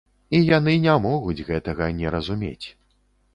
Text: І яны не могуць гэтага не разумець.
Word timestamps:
І 0.35 0.37
яны 0.45 0.73
не 0.85 0.95
могуць 1.03 1.45
гэтага 1.51 1.91
не 1.99 2.15
разумець. 2.17 2.67